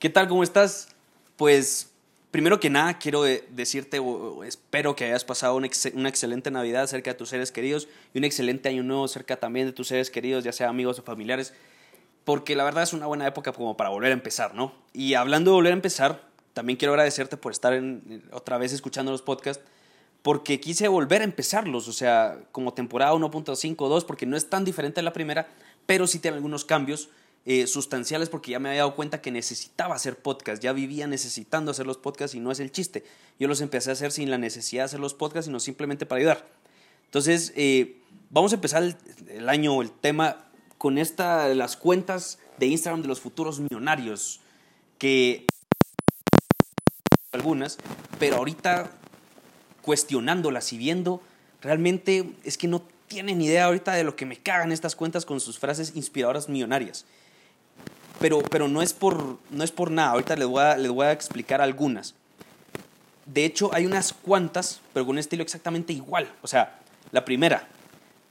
¿Qué 0.00 0.08
tal? 0.08 0.28
¿Cómo 0.28 0.42
estás? 0.42 0.88
Pues 1.36 1.90
primero 2.30 2.58
que 2.58 2.70
nada 2.70 2.98
quiero 2.98 3.22
decirte, 3.22 3.98
o 3.98 4.44
espero 4.44 4.96
que 4.96 5.04
hayas 5.04 5.26
pasado 5.26 5.56
una, 5.56 5.66
excelente 6.08 6.50
Navidad 6.50 6.86
cerca 6.86 7.10
de 7.10 7.18
tus 7.18 7.28
seres 7.28 7.52
queridos 7.52 7.86
y 8.14 8.18
un 8.18 8.24
excelente 8.24 8.70
año 8.70 8.82
nuevo 8.82 9.06
cerca 9.08 9.36
también 9.36 9.66
de 9.66 9.74
tus 9.74 9.88
seres 9.88 10.10
queridos, 10.10 10.42
ya 10.42 10.52
sea 10.52 10.70
amigos 10.70 10.98
o 10.98 11.02
familiares, 11.02 11.52
porque 12.24 12.56
la 12.56 12.64
verdad 12.64 12.84
es 12.84 12.94
una 12.94 13.08
buena 13.08 13.26
época 13.26 13.52
como 13.52 13.76
para 13.76 13.90
volver 13.90 14.10
a 14.10 14.14
empezar, 14.14 14.54
¿no? 14.54 14.72
Y 14.94 15.12
hablando 15.12 15.50
de 15.50 15.56
volver 15.56 15.72
a 15.74 15.76
empezar, 15.76 16.22
también 16.54 16.78
quiero 16.78 16.94
agradecerte 16.94 17.36
por 17.36 17.52
estar 17.52 17.78
otra 18.32 18.56
vez 18.56 18.72
escuchando 18.72 19.12
los 19.12 19.20
podcasts, 19.20 19.62
porque 20.22 20.60
quise 20.60 20.88
volver 20.88 21.20
a 21.20 21.24
empezarlos, 21.24 21.88
o 21.88 21.92
sea, 21.92 22.38
como 22.52 22.72
temporada 22.72 23.12
1.5, 23.12 23.76
2, 23.76 24.04
porque 24.06 24.24
no 24.24 24.38
es 24.38 24.48
tan 24.48 24.64
diferente 24.64 25.00
a 25.00 25.02
la 25.02 25.12
primera, 25.12 25.48
pero 25.84 26.06
sí 26.06 26.20
tiene 26.20 26.38
algunos 26.38 26.64
cambios 26.64 27.10
eh, 27.46 27.66
sustanciales 27.66 28.28
porque 28.28 28.50
ya 28.50 28.58
me 28.58 28.68
había 28.68 28.82
dado 28.82 28.94
cuenta 28.94 29.22
que 29.22 29.30
necesitaba 29.30 29.94
hacer 29.94 30.18
podcast, 30.18 30.62
ya 30.62 30.72
vivía 30.72 31.06
necesitando 31.06 31.70
hacer 31.70 31.86
los 31.86 31.96
podcasts 31.96 32.34
y 32.34 32.40
no 32.40 32.52
es 32.52 32.60
el 32.60 32.70
chiste. 32.70 33.04
Yo 33.38 33.48
los 33.48 33.60
empecé 33.60 33.90
a 33.90 33.94
hacer 33.94 34.12
sin 34.12 34.30
la 34.30 34.38
necesidad 34.38 34.82
de 34.82 34.86
hacer 34.86 35.00
los 35.00 35.14
podcasts, 35.14 35.46
sino 35.46 35.60
simplemente 35.60 36.06
para 36.06 36.18
ayudar. 36.18 36.48
Entonces, 37.06 37.52
eh, 37.56 37.96
vamos 38.28 38.52
a 38.52 38.56
empezar 38.56 38.82
el, 38.82 38.96
el, 39.28 39.48
año, 39.48 39.80
el 39.82 39.90
tema, 39.90 40.46
con 40.78 40.98
esta, 40.98 41.48
las 41.54 41.76
cuentas 41.76 42.38
de 42.58 42.66
Instagram 42.66 43.02
de 43.02 43.08
los 43.08 43.20
futuros 43.20 43.58
millonarios, 43.58 44.40
que 44.98 45.46
algunas, 47.32 47.78
pero 48.18 48.36
ahorita 48.36 48.90
cuestionándolas 49.82 50.72
y 50.72 50.78
viendo, 50.78 51.22
realmente 51.60 52.32
es 52.44 52.58
que 52.58 52.68
no 52.68 52.82
tienen 53.08 53.40
idea 53.40 53.64
ahorita 53.64 53.92
de 53.92 54.04
lo 54.04 54.14
que 54.14 54.26
me 54.26 54.36
cagan 54.36 54.72
estas 54.72 54.94
cuentas 54.94 55.24
con 55.24 55.40
sus 55.40 55.58
frases 55.58 55.92
inspiradoras 55.96 56.48
millonarias. 56.48 57.06
Pero, 58.20 58.40
pero 58.42 58.68
no, 58.68 58.82
es 58.82 58.92
por, 58.92 59.38
no 59.50 59.64
es 59.64 59.72
por 59.72 59.90
nada, 59.90 60.10
ahorita 60.10 60.36
les 60.36 60.46
voy, 60.46 60.62
a, 60.62 60.76
les 60.76 60.90
voy 60.90 61.06
a 61.06 61.12
explicar 61.12 61.60
algunas. 61.60 62.14
De 63.24 63.44
hecho, 63.44 63.70
hay 63.72 63.86
unas 63.86 64.12
cuantas, 64.12 64.80
pero 64.92 65.06
con 65.06 65.14
un 65.14 65.18
estilo 65.18 65.42
exactamente 65.42 65.92
igual. 65.92 66.30
O 66.42 66.46
sea, 66.46 66.78
la 67.12 67.24
primera, 67.24 67.66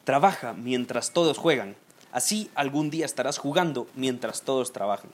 trabaja 0.04 0.54
mientras 0.54 1.12
todos 1.12 1.38
juegan. 1.38 1.76
Así 2.12 2.50
algún 2.54 2.90
día 2.90 3.06
estarás 3.06 3.38
jugando 3.38 3.88
mientras 3.96 4.44
todos 4.44 4.72
trabajan. 4.74 5.10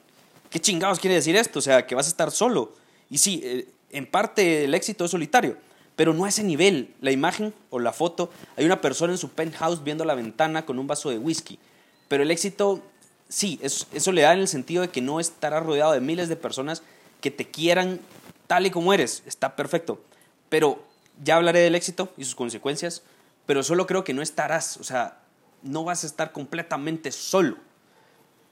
¿Qué 0.49 0.59
chingados 0.59 0.99
quiere 0.99 1.15
decir 1.15 1.35
esto? 1.35 1.59
O 1.59 1.61
sea, 1.61 1.85
que 1.85 1.95
vas 1.95 2.07
a 2.07 2.09
estar 2.09 2.31
solo. 2.31 2.73
Y 3.09 3.17
sí, 3.17 3.41
eh, 3.43 3.67
en 3.91 4.05
parte 4.05 4.65
el 4.65 4.73
éxito 4.73 5.05
es 5.05 5.11
solitario, 5.11 5.57
pero 5.95 6.13
no 6.13 6.25
a 6.25 6.29
ese 6.29 6.43
nivel. 6.43 6.93
La 7.01 7.11
imagen 7.11 7.53
o 7.69 7.79
la 7.79 7.93
foto, 7.93 8.29
hay 8.57 8.65
una 8.65 8.81
persona 8.81 9.13
en 9.13 9.17
su 9.17 9.29
penthouse 9.29 9.83
viendo 9.83 10.03
la 10.03 10.15
ventana 10.15 10.65
con 10.65 10.79
un 10.79 10.87
vaso 10.87 11.09
de 11.09 11.17
whisky. 11.17 11.59
Pero 12.07 12.23
el 12.23 12.31
éxito 12.31 12.81
sí, 13.29 13.59
eso, 13.61 14.11
le 14.11 14.21
da 14.21 14.33
en 14.33 14.39
el 14.39 14.47
sentido 14.47 14.81
de 14.81 14.89
que 14.89 15.01
no 15.01 15.19
estarás 15.19 15.63
rodeado 15.63 15.93
de 15.93 16.01
miles 16.01 16.29
de 16.29 16.35
personas 16.35 16.83
que 17.21 17.31
te 17.31 17.49
quieran 17.49 17.99
tal 18.47 18.65
y 18.65 18.71
como 18.71 18.93
eres. 18.93 19.23
Está 19.25 19.55
perfecto. 19.55 20.01
Pero 20.49 20.83
ya 21.23 21.37
hablaré 21.37 21.59
del 21.59 21.75
éxito 21.75 22.13
y 22.17 22.25
sus 22.25 22.35
consecuencias, 22.35 23.03
pero 23.45 23.63
solo 23.63 23.87
creo 23.87 24.03
que 24.03 24.13
no 24.13 24.21
estarás, 24.21 24.77
o 24.77 24.83
sea, 24.83 25.19
no 25.63 25.83
vas 25.83 26.03
a 26.03 26.07
estar 26.07 26.31
completamente 26.31 27.11
solo. 27.11 27.57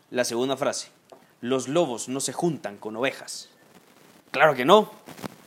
La 0.09 0.25
segunda 0.25 0.57
frase, 0.57 0.89
los 1.41 1.67
lobos 1.67 2.07
no 2.09 2.19
se 2.19 2.33
juntan 2.33 2.77
con 2.77 2.95
ovejas. 2.95 3.49
Claro 4.31 4.55
que 4.55 4.65
no, 4.65 4.91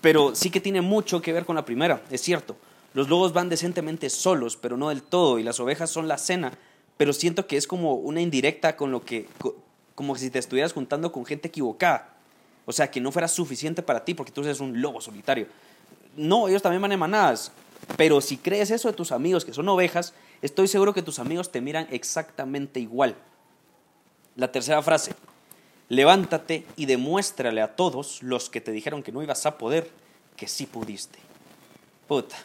pero 0.01 0.35
sí 0.35 0.51
que 0.51 0.61
tiene 0.61 0.81
mucho 0.81 1.21
que 1.21 1.33
ver 1.33 1.45
con 1.45 1.57
la 1.57 1.65
primera, 1.65 2.03
es 2.11 2.21
cierto. 2.21 2.57
Los 2.95 3.09
lobos 3.09 3.33
van 3.33 3.49
decentemente 3.49 4.09
solos, 4.09 4.57
pero 4.57 4.77
no 4.77 4.89
del 4.89 5.03
todo, 5.03 5.39
y 5.39 5.43
las 5.43 5.61
ovejas 5.61 5.91
son 5.91 6.09
la 6.09 6.19
cena 6.19 6.53
pero 6.97 7.12
siento 7.12 7.47
que 7.47 7.57
es 7.57 7.67
como 7.67 7.95
una 7.95 8.21
indirecta 8.21 8.77
con 8.77 8.91
lo 8.91 9.05
que, 9.05 9.29
como 9.95 10.17
si 10.17 10.31
te 10.31 10.39
estuvieras 10.39 10.73
juntando 10.73 11.12
con 11.12 11.27
gente 11.27 11.49
equivocada. 11.49 12.15
O 12.65 12.73
sea, 12.73 12.91
que 12.91 13.01
no 13.01 13.12
fuera 13.12 13.29
suficiente 13.29 13.83
para 13.83 14.05
ti 14.05 14.15
porque 14.15 14.33
tú 14.33 14.43
eres 14.43 14.61
un 14.61 14.81
lobo 14.81 15.01
solitario. 15.01 15.47
No, 16.17 16.49
ellos 16.49 16.62
también 16.62 16.83
van 16.83 16.93
en 16.93 16.99
manadas. 16.99 17.53
Pero 17.97 18.21
si 18.21 18.37
crees 18.37 18.71
eso 18.71 18.89
de 18.89 18.95
tus 18.95 19.12
amigos, 19.12 19.45
que 19.45 19.53
son 19.53 19.69
ovejas, 19.69 20.15
estoy 20.43 20.67
seguro 20.67 20.93
que 20.93 21.03
tus 21.03 21.19
amigos 21.19 21.53
te 21.53 21.61
miran 21.61 21.87
exactamente 21.91 22.81
igual. 22.81 23.15
La 24.35 24.51
tercera 24.51 24.83
frase. 24.83 25.15
Levántate 25.89 26.67
y 26.77 26.87
demuéstrale 26.87 27.61
a 27.61 27.77
todos 27.77 28.23
los 28.23 28.51
que 28.51 28.61
te 28.61 28.73
dijeron 28.73 29.03
que 29.03 29.12
no 29.12 29.23
ibas 29.23 29.47
a 29.47 29.59
poder, 29.59 29.89
que 30.37 30.49
sí 30.49 30.67
pudiste. 30.67 31.19
Puta, 32.09 32.37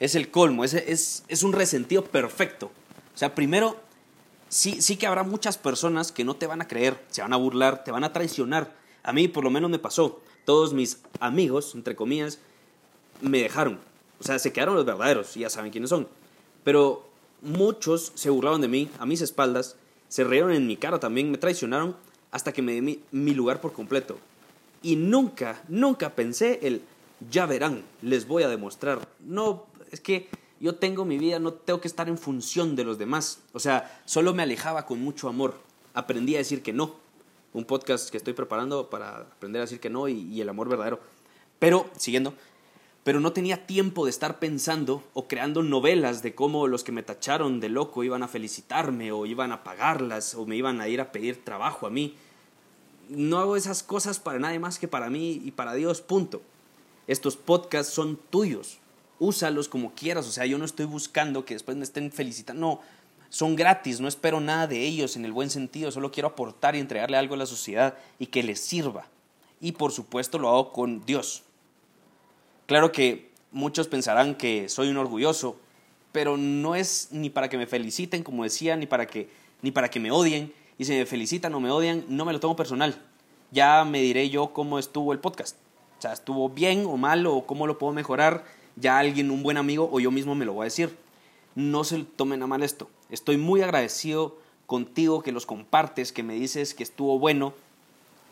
es 0.00 0.16
el 0.16 0.30
colmo, 0.30 0.64
es, 0.64 0.74
es, 0.74 1.22
es 1.28 1.42
un 1.44 1.52
resentido 1.52 2.04
perfecto. 2.04 2.72
O 3.14 3.18
sea, 3.18 3.34
primero 3.34 3.76
sí, 4.48 4.80
sí 4.80 4.96
que 4.96 5.06
habrá 5.06 5.22
muchas 5.22 5.58
personas 5.58 6.12
que 6.12 6.24
no 6.24 6.36
te 6.36 6.46
van 6.46 6.60
a 6.60 6.68
creer, 6.68 7.02
se 7.08 7.22
van 7.22 7.32
a 7.32 7.36
burlar, 7.36 7.84
te 7.84 7.90
van 7.90 8.04
a 8.04 8.12
traicionar. 8.12 8.74
A 9.02 9.12
mí 9.12 9.28
por 9.28 9.44
lo 9.44 9.50
menos 9.50 9.70
me 9.70 9.78
pasó. 9.78 10.20
Todos 10.44 10.72
mis 10.72 11.00
amigos, 11.20 11.74
entre 11.74 11.94
comillas, 11.94 12.38
me 13.20 13.42
dejaron. 13.42 13.78
O 14.20 14.24
sea, 14.24 14.38
se 14.38 14.52
quedaron 14.52 14.74
los 14.74 14.86
verdaderos, 14.86 15.34
ya 15.34 15.50
saben 15.50 15.70
quiénes 15.70 15.90
son. 15.90 16.08
Pero 16.64 17.08
muchos 17.42 18.12
se 18.14 18.30
burlaron 18.30 18.60
de 18.60 18.68
mí, 18.68 18.90
a 18.98 19.06
mis 19.06 19.20
espaldas, 19.20 19.76
se 20.08 20.24
rieron 20.24 20.52
en 20.52 20.66
mi 20.66 20.76
cara 20.76 20.98
también, 20.98 21.30
me 21.30 21.38
traicionaron 21.38 21.96
hasta 22.30 22.52
que 22.52 22.62
me 22.62 22.72
di 22.72 22.80
mi, 22.80 23.00
mi 23.10 23.34
lugar 23.34 23.60
por 23.60 23.72
completo. 23.72 24.18
Y 24.82 24.96
nunca, 24.96 25.62
nunca 25.68 26.14
pensé 26.14 26.60
el, 26.62 26.82
ya 27.30 27.46
verán, 27.46 27.82
les 28.02 28.26
voy 28.26 28.42
a 28.42 28.48
demostrar. 28.48 29.06
No, 29.20 29.66
es 29.90 30.00
que 30.00 30.28
yo 30.60 30.74
tengo 30.74 31.04
mi 31.04 31.18
vida, 31.18 31.38
no 31.38 31.52
tengo 31.52 31.80
que 31.80 31.88
estar 31.88 32.08
en 32.08 32.18
función 32.18 32.74
de 32.74 32.84
los 32.84 32.98
demás. 32.98 33.40
O 33.52 33.60
sea, 33.60 34.00
solo 34.04 34.34
me 34.34 34.42
alejaba 34.42 34.86
con 34.86 35.00
mucho 35.00 35.28
amor. 35.28 35.54
Aprendí 35.94 36.34
a 36.34 36.38
decir 36.38 36.62
que 36.62 36.72
no. 36.72 36.96
Un 37.52 37.64
podcast 37.64 38.10
que 38.10 38.16
estoy 38.16 38.34
preparando 38.34 38.90
para 38.90 39.18
aprender 39.18 39.60
a 39.60 39.64
decir 39.64 39.80
que 39.80 39.90
no 39.90 40.08
y, 40.08 40.40
el 40.40 40.48
amor 40.48 40.68
verdadero. 40.68 41.00
Pero, 41.58 41.88
siguiendo, 41.96 42.34
pero 43.04 43.20
no 43.20 43.32
tenía 43.32 43.66
tiempo 43.66 44.04
de 44.04 44.10
estar 44.10 44.38
pensando 44.38 45.02
o 45.14 45.28
creando 45.28 45.62
novelas 45.62 46.22
de 46.22 46.34
cómo 46.34 46.66
los 46.66 46.84
que 46.84 46.92
me 46.92 47.02
tacharon 47.02 47.60
de 47.60 47.68
loco 47.68 48.04
iban 48.04 48.22
a 48.22 48.28
felicitarme 48.28 49.12
o 49.12 49.26
iban 49.26 49.52
a 49.52 49.64
pagarlas 49.64 50.34
o 50.34 50.44
me 50.44 50.56
iban 50.56 50.80
a 50.80 50.88
ir 50.88 51.00
a 51.00 51.12
pedir 51.12 51.44
trabajo 51.44 51.86
a 51.86 51.90
mí. 51.90 52.16
No 53.08 53.38
hago 53.38 53.56
esas 53.56 53.82
cosas 53.82 54.18
para 54.18 54.38
nadie 54.38 54.58
más 54.58 54.78
que 54.78 54.88
para 54.88 55.08
mí 55.08 55.40
y 55.44 55.52
para 55.52 55.74
Dios, 55.74 56.02
punto. 56.02 56.42
Estos 57.06 57.36
podcasts 57.36 57.92
son 57.92 58.18
tuyos, 58.28 58.78
úsalos 59.18 59.68
como 59.68 59.92
quieras, 59.94 60.26
o 60.26 60.32
sea, 60.32 60.46
yo 60.46 60.58
no 60.58 60.64
estoy 60.64 60.86
buscando 60.86 61.44
que 61.44 61.54
después 61.54 61.76
me 61.76 61.84
estén 61.84 62.12
felicitando, 62.12 62.60
no, 62.60 62.80
son 63.30 63.56
gratis, 63.56 64.00
no 64.00 64.08
espero 64.08 64.40
nada 64.40 64.66
de 64.66 64.84
ellos 64.84 65.16
en 65.16 65.24
el 65.24 65.32
buen 65.32 65.50
sentido, 65.50 65.90
solo 65.90 66.10
quiero 66.10 66.28
aportar 66.28 66.76
y 66.76 66.80
entregarle 66.80 67.16
algo 67.16 67.34
a 67.34 67.38
la 67.38 67.46
sociedad 67.46 67.94
y 68.18 68.26
que 68.26 68.42
les 68.42 68.60
sirva. 68.60 69.06
Y 69.60 69.72
por 69.72 69.92
supuesto 69.92 70.38
lo 70.38 70.48
hago 70.48 70.72
con 70.72 71.04
Dios. 71.04 71.42
Claro 72.66 72.92
que 72.92 73.30
muchos 73.50 73.88
pensarán 73.88 74.34
que 74.34 74.68
soy 74.68 74.88
un 74.88 74.96
orgulloso, 74.96 75.56
pero 76.12 76.36
no 76.36 76.74
es 76.74 77.08
ni 77.10 77.28
para 77.28 77.48
que 77.48 77.58
me 77.58 77.66
feliciten, 77.66 78.22
como 78.22 78.44
decía, 78.44 78.76
ni 78.76 78.86
para 78.86 79.06
que, 79.06 79.28
ni 79.62 79.70
para 79.72 79.90
que 79.90 80.00
me 80.00 80.10
odien. 80.10 80.52
Y 80.78 80.84
si 80.84 80.92
me 80.92 81.06
felicitan 81.06 81.54
o 81.54 81.60
me 81.60 81.70
odian, 81.70 82.04
no 82.08 82.24
me 82.24 82.32
lo 82.32 82.40
tomo 82.40 82.56
personal. 82.56 83.02
Ya 83.50 83.84
me 83.84 84.00
diré 84.00 84.30
yo 84.30 84.52
cómo 84.52 84.78
estuvo 84.78 85.12
el 85.12 85.18
podcast. 85.18 85.56
O 85.98 86.02
sea, 86.02 86.12
estuvo 86.12 86.48
bien 86.48 86.86
o 86.86 86.96
mal 86.96 87.26
o 87.26 87.44
cómo 87.46 87.66
lo 87.66 87.78
puedo 87.78 87.92
mejorar 87.92 88.44
ya 88.80 88.98
alguien, 88.98 89.30
un 89.30 89.42
buen 89.42 89.56
amigo 89.56 89.88
o 89.92 90.00
yo 90.00 90.10
mismo 90.10 90.34
me 90.34 90.44
lo 90.44 90.52
voy 90.54 90.62
a 90.62 90.64
decir. 90.64 90.96
No 91.54 91.84
se 91.84 92.04
tomen 92.04 92.42
a 92.42 92.46
mal 92.46 92.62
esto. 92.62 92.88
Estoy 93.10 93.36
muy 93.36 93.62
agradecido 93.62 94.38
contigo 94.66 95.22
que 95.22 95.32
los 95.32 95.46
compartes, 95.46 96.12
que 96.12 96.22
me 96.22 96.34
dices 96.34 96.74
que 96.74 96.82
estuvo 96.82 97.18
bueno, 97.18 97.54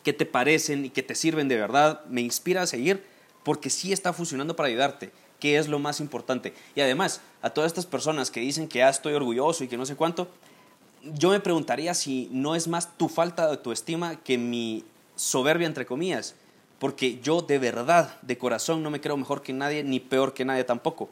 que 0.04 0.12
te 0.12 0.26
parecen 0.26 0.84
y 0.84 0.90
que 0.90 1.02
te 1.02 1.14
sirven 1.14 1.48
de 1.48 1.56
verdad. 1.56 2.04
Me 2.06 2.20
inspira 2.20 2.62
a 2.62 2.66
seguir 2.66 3.04
porque 3.42 3.70
sí 3.70 3.92
está 3.92 4.12
funcionando 4.12 4.54
para 4.56 4.68
ayudarte, 4.68 5.10
que 5.41 5.59
es 5.59 5.68
lo 5.68 5.78
más 5.78 6.00
importante. 6.00 6.54
Y 6.74 6.80
además, 6.80 7.21
a 7.42 7.50
todas 7.50 7.71
estas 7.71 7.86
personas 7.86 8.30
que 8.30 8.41
dicen 8.41 8.68
que 8.68 8.86
estoy 8.86 9.15
orgulloso 9.15 9.65
y 9.65 9.68
que 9.68 9.76
no 9.76 9.86
sé 9.86 9.97
cuánto, 9.97 10.28
yo 11.15 11.30
me 11.30 11.41
preguntaría 11.41 11.94
si 11.94 12.28
no 12.32 12.54
es 12.54 12.68
más 12.68 12.97
tu 12.97 13.09
falta 13.09 13.50
de 13.50 13.56
tu 13.56 13.72
estima 13.72 14.16
que 14.16 14.38
mi 14.38 14.84
soberbia, 15.15 15.66
entre 15.66 15.86
comillas 15.86 16.34
porque 16.78 17.20
yo 17.20 17.40
de 17.40 17.58
verdad, 17.58 18.20
de 18.22 18.38
corazón, 18.38 18.82
no 18.82 18.90
me 18.90 19.00
creo 19.00 19.16
mejor 19.16 19.42
que 19.42 19.52
nadie, 19.52 19.82
ni 19.82 20.00
peor 20.00 20.34
que 20.34 20.44
nadie 20.44 20.64
tampoco. 20.64 21.08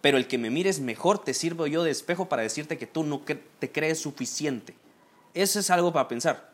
Pero 0.00 0.16
el 0.16 0.28
que 0.28 0.38
me 0.38 0.50
mires 0.50 0.80
mejor 0.80 1.18
te 1.18 1.34
sirvo 1.34 1.66
yo 1.66 1.82
de 1.82 1.90
espejo 1.90 2.28
para 2.28 2.42
decirte 2.42 2.78
que 2.78 2.86
tú 2.86 3.02
no 3.02 3.20
te 3.58 3.72
crees 3.72 4.00
suficiente. 4.00 4.74
Eso 5.34 5.58
es 5.58 5.70
algo 5.70 5.92
para 5.92 6.08
pensar. 6.08 6.52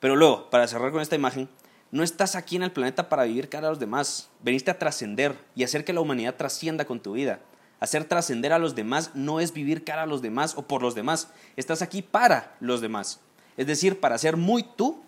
Pero 0.00 0.16
luego, 0.16 0.50
para 0.50 0.66
cerrar 0.66 0.90
con 0.90 1.00
esta 1.00 1.14
imagen, 1.14 1.48
no 1.92 2.02
estás 2.02 2.34
aquí 2.34 2.56
en 2.56 2.64
el 2.64 2.72
planeta 2.72 3.08
para 3.08 3.24
vivir 3.24 3.48
cara 3.48 3.68
a 3.68 3.70
los 3.70 3.78
demás. 3.78 4.28
Veniste 4.42 4.70
a 4.70 4.78
trascender 4.78 5.38
y 5.54 5.62
hacer 5.62 5.84
que 5.84 5.92
la 5.92 6.00
humanidad 6.00 6.34
trascienda 6.34 6.84
con 6.84 7.00
tu 7.00 7.12
vida. 7.12 7.40
Hacer 7.78 8.04
trascender 8.04 8.52
a 8.52 8.58
los 8.58 8.74
demás 8.74 9.12
no 9.14 9.38
es 9.40 9.52
vivir 9.52 9.84
cara 9.84 10.02
a 10.02 10.06
los 10.06 10.20
demás 10.20 10.54
o 10.56 10.62
por 10.62 10.82
los 10.82 10.94
demás. 10.94 11.28
Estás 11.56 11.82
aquí 11.82 12.02
para 12.02 12.56
los 12.58 12.80
demás. 12.80 13.20
Es 13.56 13.68
decir, 13.68 14.00
para 14.00 14.18
ser 14.18 14.36
muy 14.36 14.64
tú, 14.64 15.02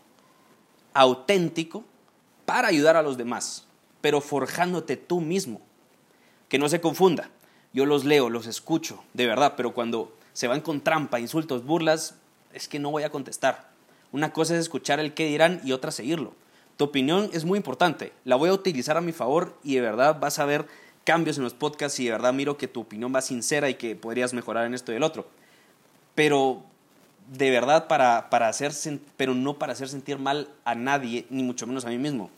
auténtico 0.94 1.84
para 2.46 2.68
ayudar 2.68 2.96
a 2.96 3.02
los 3.02 3.18
demás, 3.18 3.66
pero 4.00 4.20
forjándote 4.20 4.96
tú 4.96 5.20
mismo. 5.20 5.60
Que 6.48 6.58
no 6.58 6.68
se 6.68 6.80
confunda. 6.80 7.28
Yo 7.72 7.84
los 7.84 8.04
leo, 8.04 8.30
los 8.30 8.46
escucho, 8.46 9.02
de 9.12 9.26
verdad, 9.26 9.54
pero 9.56 9.74
cuando 9.74 10.16
se 10.32 10.46
van 10.46 10.60
con 10.60 10.80
trampa, 10.80 11.20
insultos, 11.20 11.66
burlas, 11.66 12.14
es 12.54 12.68
que 12.68 12.78
no 12.78 12.90
voy 12.90 13.02
a 13.02 13.10
contestar. 13.10 13.68
Una 14.12 14.32
cosa 14.32 14.54
es 14.54 14.60
escuchar 14.60 15.00
el 15.00 15.12
qué 15.12 15.26
dirán 15.26 15.60
y 15.64 15.72
otra 15.72 15.90
seguirlo. 15.90 16.32
Tu 16.76 16.84
opinión 16.84 17.28
es 17.32 17.44
muy 17.44 17.58
importante. 17.58 18.12
La 18.24 18.36
voy 18.36 18.50
a 18.50 18.54
utilizar 18.54 18.96
a 18.96 19.00
mi 19.00 19.12
favor 19.12 19.58
y 19.62 19.74
de 19.74 19.80
verdad 19.80 20.18
vas 20.20 20.38
a 20.38 20.44
ver 20.46 20.66
cambios 21.04 21.36
en 21.38 21.44
los 21.44 21.54
podcasts 21.54 21.98
y 22.00 22.04
de 22.04 22.12
verdad 22.12 22.32
miro 22.32 22.56
que 22.56 22.68
tu 22.68 22.80
opinión 22.80 23.14
va 23.14 23.22
sincera 23.22 23.68
y 23.68 23.74
que 23.74 23.96
podrías 23.96 24.32
mejorar 24.34 24.66
en 24.66 24.74
esto 24.74 24.92
y 24.92 24.96
el 24.96 25.02
otro. 25.02 25.26
Pero 26.14 26.62
de 27.32 27.50
verdad 27.50 27.88
para, 27.88 28.30
para 28.30 28.48
hacer, 28.48 28.72
pero 29.16 29.34
no 29.34 29.58
para 29.58 29.72
hacer 29.72 29.88
sentir 29.88 30.18
mal 30.18 30.48
a 30.64 30.74
nadie, 30.74 31.26
ni 31.30 31.42
mucho 31.42 31.66
menos 31.66 31.84
a 31.84 31.88
mí 31.88 31.98
mismo. 31.98 32.30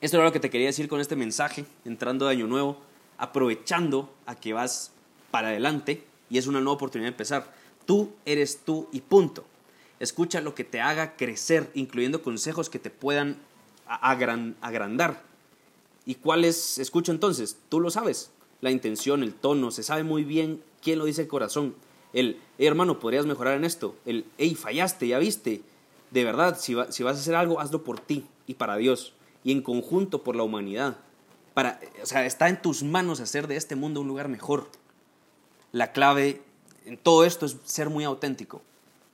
Esto 0.00 0.16
era 0.16 0.26
lo 0.26 0.32
que 0.32 0.38
te 0.38 0.48
quería 0.48 0.68
decir 0.68 0.86
con 0.86 1.00
este 1.00 1.16
mensaje, 1.16 1.64
entrando 1.84 2.26
de 2.26 2.30
Año 2.30 2.46
Nuevo, 2.46 2.78
aprovechando 3.18 4.14
a 4.26 4.36
que 4.36 4.52
vas 4.52 4.92
para 5.32 5.48
adelante 5.48 6.04
y 6.30 6.38
es 6.38 6.46
una 6.46 6.60
nueva 6.60 6.74
oportunidad 6.74 7.08
de 7.08 7.14
empezar. 7.14 7.52
Tú 7.84 8.12
eres 8.24 8.60
tú 8.64 8.88
y 8.92 9.00
punto. 9.00 9.44
Escucha 9.98 10.40
lo 10.40 10.54
que 10.54 10.62
te 10.62 10.80
haga 10.80 11.16
crecer, 11.16 11.68
incluyendo 11.74 12.22
consejos 12.22 12.70
que 12.70 12.78
te 12.78 12.90
puedan 12.90 13.38
agrandar. 13.88 15.24
¿Y 16.06 16.14
cuáles 16.14 16.78
escucho 16.78 17.10
entonces? 17.10 17.56
Tú 17.68 17.80
lo 17.80 17.90
sabes. 17.90 18.30
La 18.60 18.70
intención, 18.70 19.24
el 19.24 19.34
tono, 19.34 19.72
se 19.72 19.82
sabe 19.82 20.04
muy 20.04 20.22
bien 20.22 20.62
quién 20.80 21.00
lo 21.00 21.06
dice 21.06 21.22
el 21.22 21.28
corazón. 21.28 21.74
El, 22.12 22.38
hermano, 22.58 23.00
podrías 23.00 23.26
mejorar 23.26 23.56
en 23.56 23.64
esto. 23.64 23.96
El, 24.06 24.26
hey, 24.38 24.54
fallaste, 24.54 25.08
ya 25.08 25.18
viste. 25.18 25.62
De 26.12 26.22
verdad, 26.22 26.56
si 26.60 26.74
vas 26.74 27.00
a 27.00 27.10
hacer 27.10 27.34
algo, 27.34 27.58
hazlo 27.58 27.82
por 27.82 27.98
ti 27.98 28.24
y 28.46 28.54
para 28.54 28.76
Dios 28.76 29.12
y 29.44 29.52
en 29.52 29.62
conjunto 29.62 30.22
por 30.22 30.36
la 30.36 30.42
humanidad. 30.42 30.96
Para, 31.54 31.80
o 32.02 32.06
sea, 32.06 32.24
está 32.26 32.48
en 32.48 32.60
tus 32.60 32.82
manos 32.82 33.20
hacer 33.20 33.46
de 33.46 33.56
este 33.56 33.76
mundo 33.76 34.00
un 34.00 34.08
lugar 34.08 34.28
mejor. 34.28 34.68
La 35.72 35.92
clave 35.92 36.42
en 36.84 36.96
todo 36.96 37.24
esto 37.24 37.46
es 37.46 37.56
ser 37.64 37.90
muy 37.90 38.04
auténtico. 38.04 38.62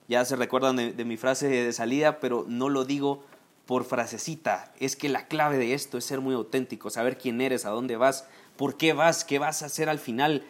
Ya 0.07 0.23
se 0.23 0.35
recuerdan 0.35 0.75
de, 0.75 1.05
mi 1.05 1.17
frase 1.17 1.47
de 1.47 1.73
salida, 1.73 2.19
pero 2.19 2.45
no 2.47 2.69
lo 2.69 2.85
digo 2.85 3.23
por 3.65 3.83
frasecita. 3.83 4.71
Es 4.79 4.95
que 4.95 5.09
la 5.09 5.27
clave 5.27 5.57
de 5.57 5.73
esto 5.73 5.97
es 5.97 6.05
ser 6.05 6.21
muy 6.21 6.35
auténtico, 6.35 6.89
saber 6.89 7.17
quién 7.17 7.41
eres, 7.41 7.65
a 7.65 7.71
dónde 7.71 7.97
vas, 7.97 8.27
por 8.55 8.77
qué 8.77 8.93
vas, 8.93 9.25
qué 9.25 9.39
vas 9.39 9.63
a 9.63 9.65
hacer 9.65 9.89
al 9.89 9.99
final, 9.99 10.43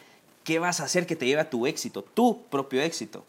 qué 0.44 0.60
vas 0.60 0.81
a 0.81 0.83
hacer 0.83 1.07
que 1.07 1.16
te 1.16 1.25
lleve 1.25 1.42
a 1.42 1.50
tu 1.50 1.68
éxito, 1.68 2.04
tu 2.04 2.44
propio 2.48 2.81
éxito. 2.81 3.25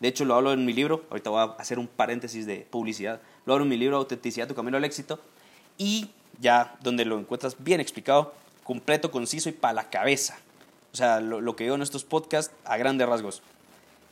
De 0.00 0.08
hecho, 0.08 0.24
lo 0.24 0.34
hablo 0.34 0.52
en 0.52 0.64
mi 0.64 0.72
libro, 0.72 1.04
ahorita 1.10 1.30
voy 1.30 1.40
a 1.40 1.44
hacer 1.60 1.78
un 1.78 1.86
paréntesis 1.86 2.46
de 2.46 2.66
publicidad, 2.70 3.20
lo 3.44 3.52
hablo 3.52 3.64
en 3.64 3.70
mi 3.70 3.76
libro 3.76 3.96
Autenticidad, 3.96 4.48
tu 4.48 4.54
camino 4.54 4.76
al 4.76 4.84
éxito, 4.84 5.20
y 5.78 6.08
ya 6.40 6.76
donde 6.82 7.04
lo 7.04 7.18
encuentras 7.18 7.56
bien 7.58 7.80
explicado, 7.80 8.34
completo, 8.64 9.10
conciso 9.10 9.48
y 9.48 9.52
para 9.52 9.74
la 9.74 9.90
cabeza. 9.90 10.38
O 10.92 10.96
sea, 10.96 11.20
lo, 11.20 11.56
que 11.56 11.64
digo 11.64 11.76
en 11.76 11.82
estos 11.82 12.04
podcasts 12.04 12.54
a 12.64 12.76
grandes 12.76 13.08
rasgos. 13.08 13.42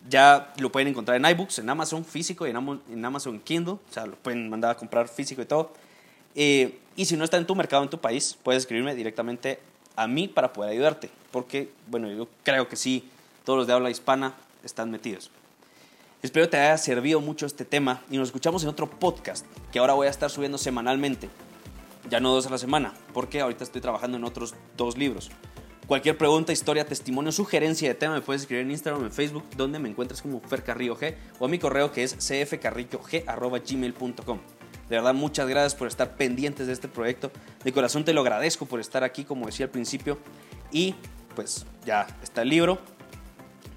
Ya 0.08 0.52
lo 0.58 0.70
pueden 0.70 0.88
encontrar 0.88 1.16
en 1.16 1.24
iBooks, 1.24 1.60
en 1.60 1.70
Amazon 1.70 2.04
físico 2.04 2.46
y 2.46 2.50
en 2.50 3.04
Amazon 3.04 3.40
Kindle. 3.40 3.74
O 3.74 3.92
sea, 3.92 4.04
lo 4.04 4.16
pueden 4.16 4.50
mandar 4.50 4.72
a 4.72 4.76
comprar 4.76 5.08
físico 5.08 5.40
y 5.40 5.46
todo. 5.46 5.72
Eh, 6.34 6.78
y 6.96 7.06
si 7.06 7.16
no 7.16 7.24
está 7.24 7.38
en 7.38 7.46
tu 7.46 7.54
mercado, 7.54 7.82
en 7.82 7.88
tu 7.88 7.98
país, 7.98 8.36
puedes 8.42 8.64
escribirme 8.64 8.94
directamente 8.94 9.60
a 9.96 10.06
mí 10.06 10.28
para 10.28 10.52
poder 10.52 10.72
ayudarte. 10.72 11.08
Porque, 11.30 11.70
bueno, 11.88 12.10
yo 12.10 12.28
creo 12.42 12.68
que 12.68 12.76
sí, 12.76 13.08
todos 13.44 13.58
los 13.60 13.66
de 13.66 13.72
habla 13.72 13.90
hispana 13.90 14.34
están 14.62 14.90
metidos. 14.90 15.30
Espero 16.22 16.48
te 16.48 16.56
haya 16.56 16.78
servido 16.78 17.20
mucho 17.20 17.44
este 17.44 17.64
tema 17.64 18.02
y 18.10 18.16
nos 18.16 18.28
escuchamos 18.28 18.62
en 18.62 18.70
otro 18.70 18.88
podcast 18.88 19.44
que 19.72 19.78
ahora 19.78 19.92
voy 19.92 20.06
a 20.06 20.10
estar 20.10 20.30
subiendo 20.30 20.56
semanalmente. 20.56 21.28
Ya 22.10 22.20
no 22.20 22.32
dos 22.32 22.46
a 22.46 22.50
la 22.50 22.58
semana, 22.58 22.92
porque 23.12 23.40
ahorita 23.40 23.64
estoy 23.64 23.80
trabajando 23.80 24.18
en 24.18 24.24
otros 24.24 24.54
dos 24.76 24.98
libros. 24.98 25.30
Cualquier 25.86 26.16
pregunta, 26.16 26.52
historia, 26.52 26.86
testimonio, 26.86 27.30
sugerencia 27.30 27.86
de 27.88 27.94
tema 27.94 28.14
me 28.14 28.22
puedes 28.22 28.40
escribir 28.42 28.64
en 28.64 28.70
Instagram 28.70 29.02
o 29.02 29.04
en 29.04 29.12
Facebook, 29.12 29.44
donde 29.56 29.78
me 29.78 29.90
encuentras 29.90 30.22
como 30.22 30.40
Fer 30.40 30.64
Carrillo 30.64 30.96
G, 30.96 31.14
o 31.38 31.44
a 31.44 31.48
mi 31.48 31.58
correo 31.58 31.92
que 31.92 32.02
es 32.02 32.16
cfcarrillog.gmail.com. 32.16 34.38
De 34.88 34.96
verdad, 34.96 35.12
muchas 35.14 35.46
gracias 35.48 35.74
por 35.74 35.88
estar 35.88 36.16
pendientes 36.16 36.66
de 36.66 36.72
este 36.72 36.88
proyecto. 36.88 37.30
De 37.64 37.72
corazón 37.72 38.04
te 38.04 38.14
lo 38.14 38.22
agradezco 38.22 38.66
por 38.66 38.80
estar 38.80 39.04
aquí, 39.04 39.24
como 39.24 39.46
decía 39.46 39.66
al 39.66 39.70
principio. 39.70 40.18
Y 40.70 40.94
pues 41.34 41.66
ya 41.84 42.06
está 42.22 42.42
el 42.42 42.50
libro. 42.50 42.78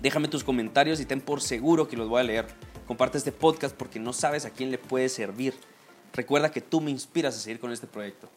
Déjame 0.01 0.27
tus 0.27 0.43
comentarios 0.43 0.99
y 0.99 1.05
ten 1.05 1.21
por 1.21 1.41
seguro 1.41 1.87
que 1.87 1.97
los 1.97 2.07
voy 2.07 2.21
a 2.21 2.23
leer. 2.23 2.47
Comparte 2.85 3.17
este 3.17 3.31
podcast 3.31 3.75
porque 3.75 3.99
no 3.99 4.13
sabes 4.13 4.45
a 4.45 4.49
quién 4.49 4.71
le 4.71 4.77
puede 4.77 5.09
servir. 5.09 5.55
Recuerda 6.17 6.49
que 6.49 6.61
tú 6.61 6.81
me 6.81 6.89
inspiras 6.89 7.35
a 7.35 7.39
seguir 7.39 7.59
con 7.59 7.71
este 7.71 7.85
proyecto. 7.85 8.27